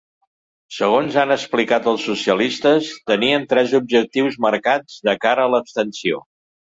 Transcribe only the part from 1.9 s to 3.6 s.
els socialistes, tenien